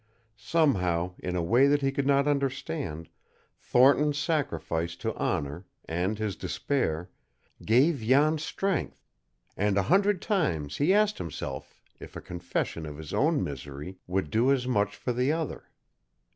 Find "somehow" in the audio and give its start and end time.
0.35-1.13